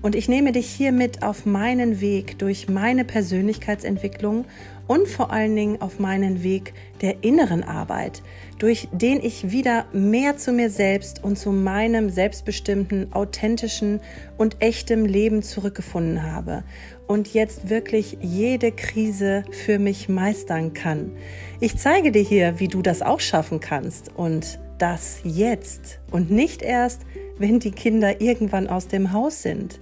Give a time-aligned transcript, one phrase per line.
[0.00, 4.44] Und ich nehme dich hier mit auf meinen Weg durch meine Persönlichkeitsentwicklung
[4.86, 8.22] und vor allen Dingen auf meinen Weg der inneren Arbeit,
[8.58, 14.00] durch den ich wieder mehr zu mir selbst und zu meinem selbstbestimmten, authentischen
[14.36, 16.64] und echtem Leben zurückgefunden habe
[17.06, 21.12] und jetzt wirklich jede Krise für mich meistern kann.
[21.60, 26.62] Ich zeige dir hier, wie du das auch schaffen kannst und das jetzt und nicht
[26.62, 27.02] erst,
[27.38, 29.80] wenn die Kinder irgendwann aus dem Haus sind.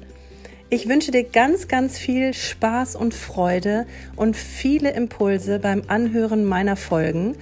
[0.68, 6.76] Ich wünsche dir ganz, ganz viel Spaß und Freude und viele Impulse beim Anhören meiner
[6.76, 7.36] Folgen.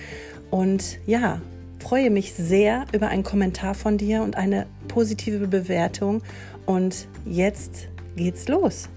[0.50, 1.40] Und ja,
[1.78, 6.22] freue mich sehr über einen Kommentar von dir und eine positive Bewertung.
[6.66, 8.90] Und jetzt geht's los.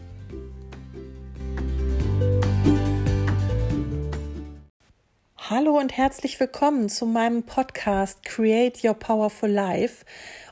[5.49, 10.03] Hallo und herzlich willkommen zu meinem Podcast Create Your Powerful Life.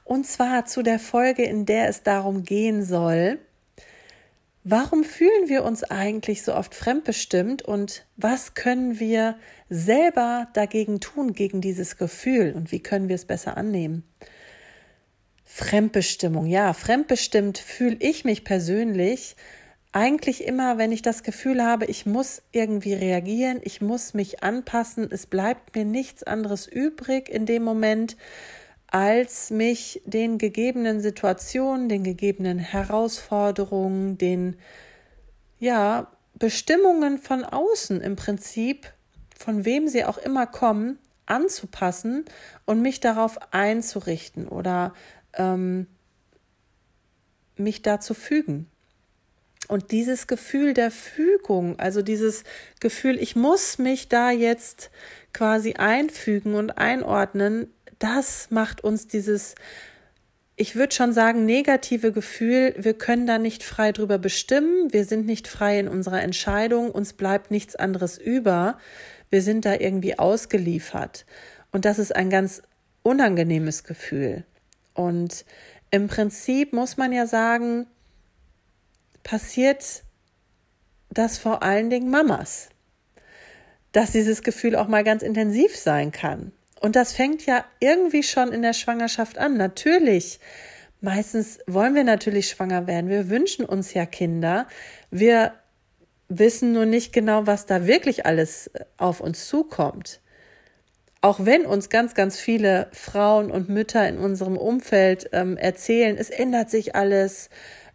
[0.06, 3.40] Und zwar zu der Folge, in der es darum gehen soll,
[4.68, 9.36] Warum fühlen wir uns eigentlich so oft fremdbestimmt und was können wir
[9.70, 14.04] selber dagegen tun, gegen dieses Gefühl und wie können wir es besser annehmen?
[15.44, 19.36] Fremdbestimmung, ja, fremdbestimmt fühle ich mich persönlich
[19.92, 25.08] eigentlich immer, wenn ich das Gefühl habe, ich muss irgendwie reagieren, ich muss mich anpassen,
[25.12, 28.18] es bleibt mir nichts anderes übrig in dem Moment,
[28.96, 34.56] als mich den gegebenen Situationen, den gegebenen Herausforderungen, den
[35.60, 38.94] ja, Bestimmungen von außen im Prinzip,
[39.38, 42.24] von wem sie auch immer kommen, anzupassen
[42.64, 44.94] und mich darauf einzurichten oder
[45.34, 45.88] ähm,
[47.58, 48.72] mich da zu fügen.
[49.68, 52.46] Und dieses Gefühl der Fügung, also dieses
[52.80, 54.90] Gefühl, ich muss mich da jetzt
[55.34, 59.56] quasi einfügen und einordnen, das macht uns dieses,
[60.56, 65.26] ich würde schon sagen, negative Gefühl, wir können da nicht frei drüber bestimmen, wir sind
[65.26, 68.78] nicht frei in unserer Entscheidung, uns bleibt nichts anderes über,
[69.30, 71.26] wir sind da irgendwie ausgeliefert.
[71.72, 72.62] Und das ist ein ganz
[73.04, 74.46] unangenehmes Gefühl.
[74.94, 75.46] Und
[75.92, 77.88] im Prinzip muss man ja sagen,
[79.24, 80.04] passiert
[81.10, 82.70] das vor allen Dingen Mamas,
[83.92, 86.52] dass dieses Gefühl auch mal ganz intensiv sein kann.
[86.80, 89.58] Und das fängt ja irgendwie schon in der Schwangerschaft an.
[89.58, 90.40] Natürlich.
[91.02, 93.10] Meistens wollen wir natürlich schwanger werden.
[93.10, 94.68] Wir wünschen uns ja Kinder.
[95.12, 95.54] Wir
[96.30, 100.20] wissen nur nicht genau, was da wirklich alles äh, auf uns zukommt.
[101.22, 106.30] Auch wenn uns ganz, ganz viele Frauen und Mütter in unserem Umfeld ähm, erzählen, es
[106.30, 107.50] ändert sich alles,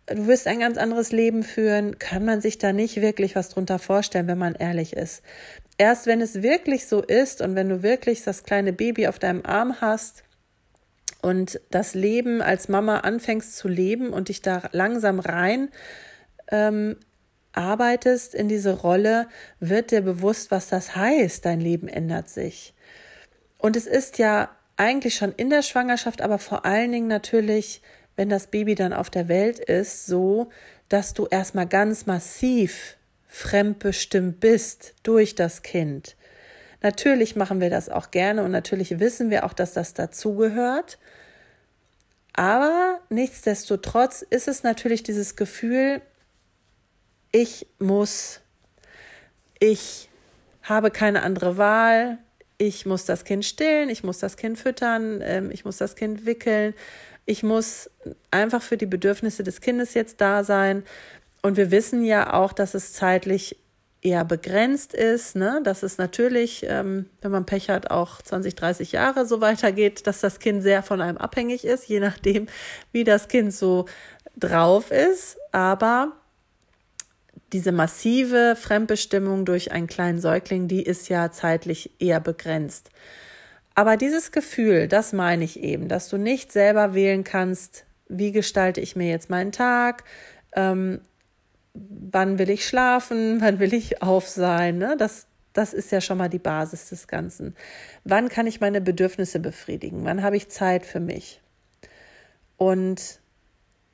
[0.07, 3.79] du wirst ein ganz anderes Leben führen, kann man sich da nicht wirklich was drunter
[3.79, 5.23] vorstellen, wenn man ehrlich ist.
[5.81, 9.47] Erst wenn es wirklich so ist und wenn du wirklich das kleine Baby auf deinem
[9.47, 10.25] Arm hast
[11.23, 15.71] und das Leben als Mama anfängst zu leben und dich da langsam rein
[16.51, 16.99] ähm,
[17.53, 19.27] arbeitest in diese Rolle,
[19.59, 21.47] wird dir bewusst, was das heißt.
[21.47, 22.75] Dein Leben ändert sich.
[23.57, 27.81] Und es ist ja eigentlich schon in der Schwangerschaft, aber vor allen Dingen natürlich,
[28.17, 30.51] wenn das Baby dann auf der Welt ist, so,
[30.91, 32.99] dass du erstmal ganz massiv
[33.31, 36.17] fremdbestimmt bist durch das Kind.
[36.83, 40.99] Natürlich machen wir das auch gerne und natürlich wissen wir auch, dass das dazugehört.
[42.33, 46.03] Aber nichtsdestotrotz ist es natürlich dieses Gefühl,
[47.33, 48.41] ich muss,
[49.61, 50.09] ich
[50.63, 52.19] habe keine andere Wahl,
[52.59, 56.27] ich muss das Kind stillen, ich muss das Kind füttern, ähm, ich muss das Kind
[56.27, 56.75] wickeln,
[57.27, 57.91] ich muss
[58.31, 60.83] einfach für die Bedürfnisse des Kindes jetzt da sein.
[61.43, 63.57] Und wir wissen ja auch, dass es zeitlich
[64.03, 65.61] eher begrenzt ist, ne?
[65.63, 70.21] dass es natürlich, ähm, wenn man Pech hat, auch 20, 30 Jahre so weitergeht, dass
[70.21, 72.47] das Kind sehr von einem abhängig ist, je nachdem,
[72.93, 73.87] wie das Kind so
[74.39, 75.37] drauf ist.
[75.53, 76.13] Aber
[77.53, 82.91] diese massive Fremdbestimmung durch einen kleinen Säugling, die ist ja zeitlich eher begrenzt.
[83.75, 88.81] Aber dieses Gefühl, das meine ich eben, dass du nicht selber wählen kannst, wie gestalte
[88.81, 90.05] ich mir jetzt meinen Tag,
[90.55, 91.01] ähm,
[91.75, 94.79] wann will ich schlafen, wann will ich auf sein.
[94.79, 94.97] Ne?
[94.99, 97.57] Das, das ist ja schon mal die Basis des Ganzen.
[98.05, 100.05] Wann kann ich meine Bedürfnisse befriedigen?
[100.05, 101.41] Wann habe ich Zeit für mich?
[102.57, 103.21] Und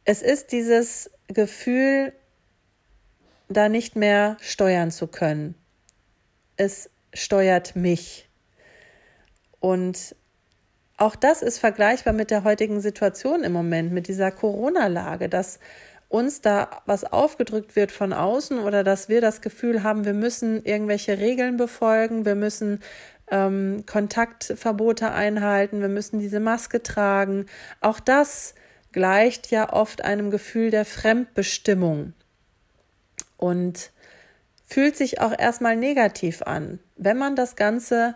[0.05, 2.13] es ist dieses Gefühl,
[3.49, 5.55] da nicht mehr steuern zu können.
[6.57, 8.29] Es steuert mich.
[9.61, 10.17] Und
[10.97, 15.59] auch das ist vergleichbar mit der heutigen Situation im Moment, mit dieser Corona-Lage, dass
[16.09, 20.65] uns da was aufgedrückt wird von außen oder dass wir das Gefühl haben, wir müssen
[20.65, 22.81] irgendwelche Regeln befolgen, wir müssen
[23.31, 27.47] ähm, Kontaktverbote einhalten, wir müssen diese Maske tragen.
[27.81, 28.55] Auch das
[28.93, 32.13] gleicht ja oft einem Gefühl der Fremdbestimmung
[33.37, 33.91] und
[34.65, 38.15] fühlt sich auch erstmal negativ an, wenn man das Ganze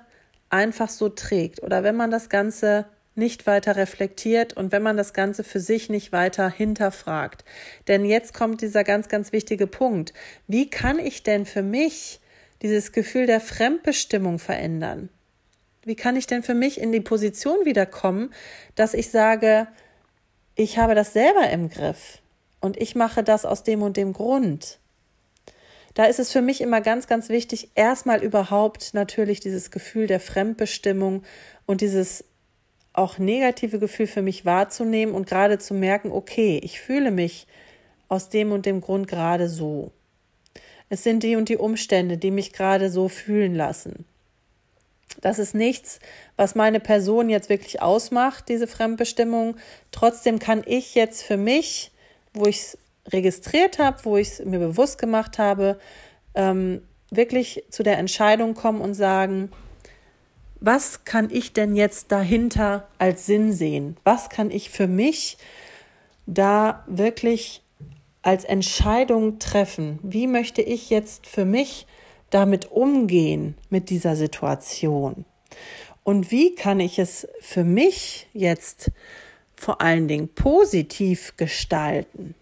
[0.49, 5.13] einfach so trägt oder wenn man das Ganze nicht weiter reflektiert und wenn man das
[5.13, 7.45] Ganze für sich nicht weiter hinterfragt.
[7.89, 10.13] Denn jetzt kommt dieser ganz, ganz wichtige Punkt.
[10.47, 12.21] Wie kann ich denn für mich
[12.63, 15.09] dieses Gefühl der Fremdbestimmung verändern?
[15.85, 18.33] Wie kann ich denn für mich in die Position wiederkommen,
[18.75, 19.67] dass ich sage,
[20.55, 22.19] ich habe das selber im Griff
[22.61, 24.79] und ich mache das aus dem und dem Grund?
[25.95, 30.21] Da ist es für mich immer ganz, ganz wichtig, erstmal überhaupt natürlich dieses Gefühl der
[30.21, 31.25] Fremdbestimmung
[31.67, 32.25] und dieses
[32.93, 37.47] auch negative Gefühl für mich wahrzunehmen und gerade zu merken, okay, ich fühle mich
[38.09, 39.93] aus dem und dem Grund gerade so.
[40.89, 44.05] Es sind die und die Umstände, die mich gerade so fühlen lassen.
[45.21, 46.01] Das ist nichts,
[46.37, 49.57] was meine Person jetzt wirklich ausmacht, diese Fremdbestimmung.
[49.93, 51.93] Trotzdem kann ich jetzt für mich,
[52.33, 52.79] wo ich es
[53.13, 55.79] registriert habe, wo ich es mir bewusst gemacht habe,
[56.35, 59.51] ähm, wirklich zu der Entscheidung kommen und sagen,
[60.61, 63.97] was kann ich denn jetzt dahinter als Sinn sehen?
[64.05, 65.39] Was kann ich für mich
[66.27, 67.63] da wirklich
[68.23, 69.99] als Entscheidung treffen?
[70.03, 71.87] Wie möchte ich jetzt für mich
[72.29, 75.25] damit umgehen mit dieser Situation?
[76.05, 78.91] Und wie kann ich es für mich jetzt
[79.55, 82.35] vor allen Dingen positiv gestalten?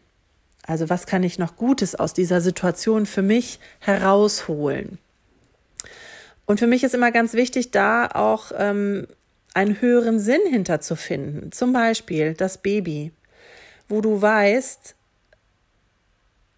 [0.66, 4.98] Also was kann ich noch Gutes aus dieser Situation für mich herausholen?
[6.48, 9.06] Und für mich ist immer ganz wichtig, da auch ähm,
[9.52, 11.52] einen höheren Sinn hinterzufinden.
[11.52, 13.12] Zum Beispiel das Baby,
[13.86, 14.94] wo du weißt,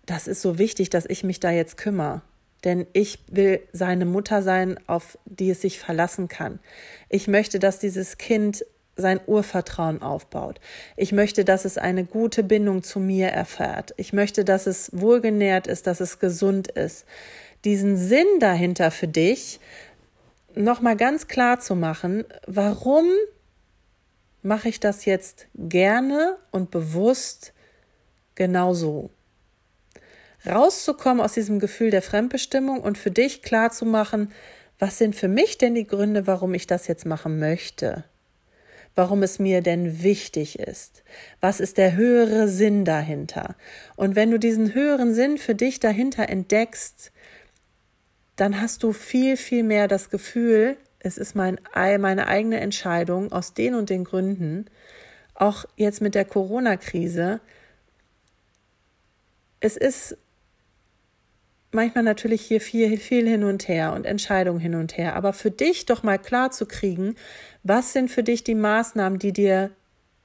[0.07, 2.23] das ist so wichtig, dass ich mich da jetzt kümmere.
[2.63, 6.61] Denn ich will seine Mutter sein, auf die es sich verlassen kann.
[7.09, 8.65] Ich möchte, dass dieses Kind
[8.95, 10.61] sein Urvertrauen aufbaut.
[10.97, 13.93] Ich möchte, dass es eine gute Bindung zu mir erfährt.
[13.97, 17.07] Ich möchte, dass es wohlgenährt ist, dass es gesund ist
[17.65, 19.61] diesen Sinn dahinter für dich
[20.55, 23.07] nochmal ganz klar zu machen, warum
[24.43, 27.53] mache ich das jetzt gerne und bewusst
[28.35, 29.11] genau so?
[30.47, 34.33] Rauszukommen aus diesem Gefühl der Fremdbestimmung und für dich klar zu machen,
[34.79, 38.05] was sind für mich denn die Gründe, warum ich das jetzt machen möchte?
[38.95, 41.05] Warum es mir denn wichtig ist?
[41.41, 43.55] Was ist der höhere Sinn dahinter?
[43.97, 47.13] Und wenn du diesen höheren Sinn für dich dahinter entdeckst,
[48.41, 53.53] dann hast du viel, viel mehr das Gefühl, es ist mein, meine eigene Entscheidung aus
[53.53, 54.65] den und den Gründen,
[55.35, 57.41] auch jetzt mit der Corona-Krise.
[59.61, 60.17] Es ist
[61.71, 65.17] manchmal natürlich hier viel, viel hin und her und Entscheidungen hin und her.
[65.17, 67.17] Aber für dich doch mal klar zu kriegen,
[67.63, 69.71] was sind für dich die Maßnahmen, die dir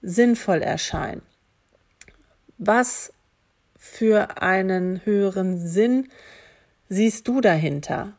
[0.01, 1.21] sinnvoll erscheinen?
[2.57, 3.11] Was
[3.77, 6.07] für einen höheren Sinn
[6.89, 8.13] siehst du dahinter?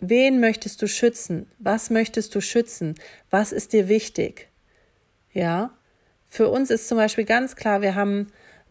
[0.00, 1.50] Wen möchtest du schützen?
[1.58, 2.94] Was möchtest du schützen?
[3.30, 4.48] Was ist dir wichtig?
[5.32, 5.70] Ja,
[6.26, 8.28] für uns ist zum Beispiel ganz klar, wir haben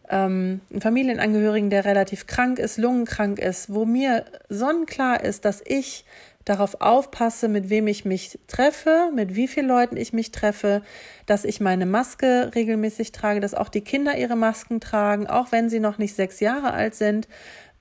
[0.08, 6.04] ähm, einen Familienangehörigen, der relativ krank ist, lungenkrank ist, wo mir sonnenklar ist, dass ich
[6.44, 10.82] darauf aufpasse, mit wem ich mich treffe, mit wie vielen Leuten ich mich treffe,
[11.26, 15.68] dass ich meine Maske regelmäßig trage, dass auch die Kinder ihre Masken tragen, auch wenn
[15.68, 17.28] sie noch nicht sechs Jahre alt sind,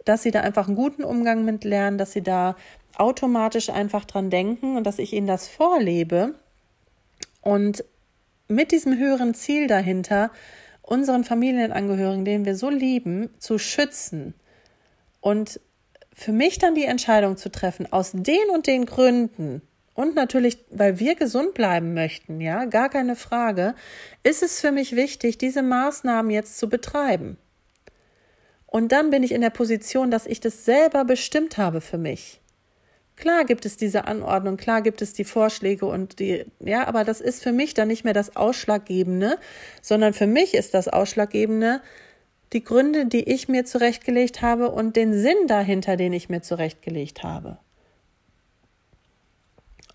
[0.09, 2.55] dass sie da einfach einen guten Umgang mit lernen, dass sie da
[2.95, 6.33] automatisch einfach dran denken und dass ich ihnen das vorlebe.
[7.41, 7.85] Und
[8.47, 10.31] mit diesem höheren Ziel dahinter,
[10.81, 14.33] unseren Familienangehörigen, den wir so lieben, zu schützen
[15.21, 15.59] und
[16.11, 19.61] für mich dann die Entscheidung zu treffen, aus den und den Gründen
[19.93, 23.75] und natürlich, weil wir gesund bleiben möchten, ja, gar keine Frage,
[24.23, 27.37] ist es für mich wichtig, diese Maßnahmen jetzt zu betreiben.
[28.71, 32.39] Und dann bin ich in der Position, dass ich das selber bestimmt habe für mich.
[33.15, 37.19] Klar gibt es diese Anordnung, klar gibt es die Vorschläge und die, ja, aber das
[37.19, 39.39] ist für mich dann nicht mehr das Ausschlaggebende,
[39.81, 41.81] sondern für mich ist das Ausschlaggebende
[42.53, 47.23] die Gründe, die ich mir zurechtgelegt habe und den Sinn dahinter, den ich mir zurechtgelegt
[47.23, 47.57] habe.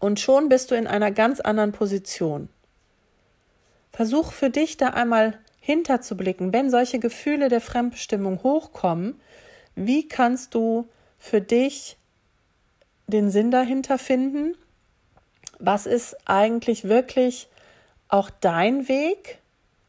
[0.00, 2.48] Und schon bist du in einer ganz anderen Position.
[3.90, 9.18] Versuch für dich da einmal hinterzublicken, wenn solche Gefühle der Fremdbestimmung hochkommen,
[9.74, 10.86] wie kannst du
[11.18, 11.96] für dich
[13.06, 14.58] den Sinn dahinter finden?
[15.58, 17.48] Was ist eigentlich wirklich
[18.08, 19.38] auch dein Weg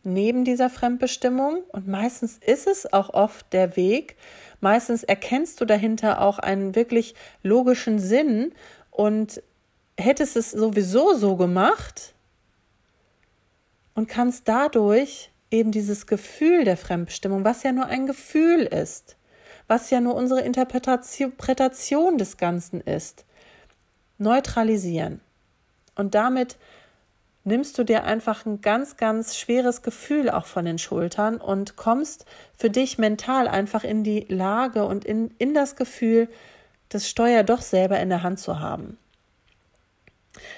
[0.04, 4.16] neben dieser Fremdbestimmung und meistens ist es auch oft der Weg.
[4.62, 8.54] Meistens erkennst du dahinter auch einen wirklich logischen Sinn
[8.92, 9.42] und
[9.98, 12.14] hättest es sowieso so gemacht
[13.94, 19.18] und kannst dadurch eben dieses Gefühl der Fremdbestimmung, was ja nur ein Gefühl ist,
[19.68, 23.26] was ja nur unsere Interpretation des Ganzen ist,
[24.18, 25.22] neutralisieren.
[25.96, 26.58] Und damit
[27.44, 32.26] nimmst du dir einfach ein ganz, ganz schweres Gefühl auch von den Schultern und kommst
[32.58, 36.28] für dich mental einfach in die Lage und in, in das Gefühl,
[36.90, 38.98] das Steuer doch selber in der Hand zu haben.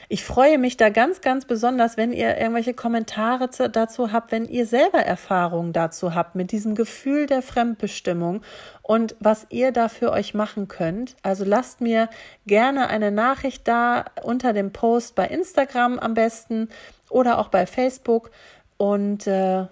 [0.10, 4.66] Ich freue mich da ganz, ganz besonders, wenn ihr irgendwelche Kommentare dazu habt, wenn ihr
[4.66, 8.42] selber Erfahrungen dazu habt mit diesem Gefühl der Fremdbestimmung
[8.82, 11.16] und was ihr da für euch machen könnt.
[11.24, 12.10] Also lasst mir
[12.46, 16.70] gerne eine Nachricht da unter dem Post bei Instagram am besten
[17.10, 18.32] oder auch bei Facebook
[18.78, 19.66] und äh,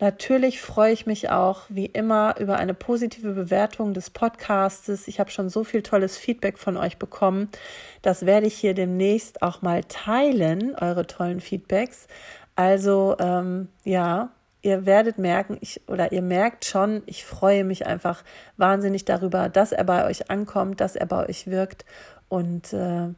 [0.00, 5.08] Natürlich freue ich mich auch wie immer über eine positive Bewertung des Podcastes.
[5.08, 7.48] Ich habe schon so viel tolles Feedback von euch bekommen.
[8.02, 12.06] Das werde ich hier demnächst auch mal teilen, eure tollen Feedbacks.
[12.54, 14.30] Also ähm, ja,
[14.62, 18.22] ihr werdet merken, ich oder ihr merkt schon, ich freue mich einfach
[18.56, 21.84] wahnsinnig darüber, dass er bei euch ankommt, dass er bei euch wirkt
[22.28, 23.08] und äh,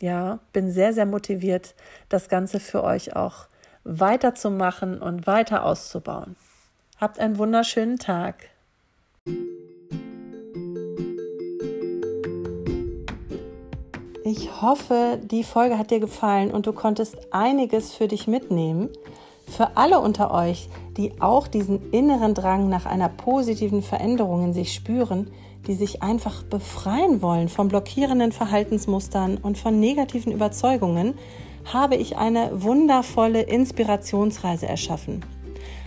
[0.00, 1.74] ja, bin sehr, sehr motiviert,
[2.08, 3.46] das Ganze für euch auch
[3.88, 6.36] weiterzumachen und weiter auszubauen.
[7.00, 8.50] Habt einen wunderschönen Tag.
[14.24, 18.90] Ich hoffe, die Folge hat dir gefallen und du konntest einiges für dich mitnehmen.
[19.46, 20.68] Für alle unter euch,
[20.98, 25.30] die auch diesen inneren Drang nach einer positiven Veränderung in sich spüren,
[25.66, 31.14] die sich einfach befreien wollen von blockierenden Verhaltensmustern und von negativen Überzeugungen,
[31.72, 35.24] habe ich eine wundervolle Inspirationsreise erschaffen.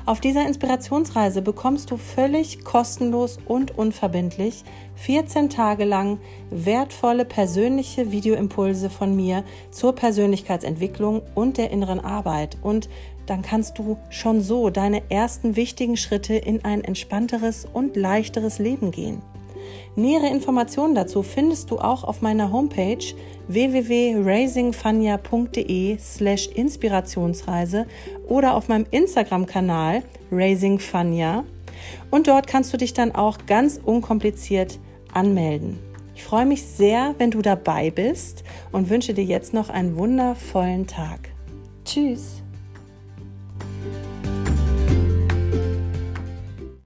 [0.05, 4.63] Auf dieser Inspirationsreise bekommst du völlig kostenlos und unverbindlich
[4.95, 6.19] 14 Tage lang
[6.49, 12.57] wertvolle persönliche Videoimpulse von mir zur Persönlichkeitsentwicklung und der inneren Arbeit.
[12.63, 12.89] Und
[13.27, 18.89] dann kannst du schon so deine ersten wichtigen Schritte in ein entspannteres und leichteres Leben
[18.91, 19.21] gehen.
[19.95, 22.97] Nähere Informationen dazu findest du auch auf meiner Homepage
[23.47, 27.85] www.raisingfania.de slash Inspirationsreise
[28.27, 31.45] oder auf meinem Instagram-Kanal raisingfania
[32.09, 34.79] und dort kannst du dich dann auch ganz unkompliziert
[35.13, 35.79] anmelden.
[36.15, 40.87] Ich freue mich sehr, wenn du dabei bist und wünsche dir jetzt noch einen wundervollen
[40.87, 41.29] Tag.
[41.83, 42.43] Tschüss!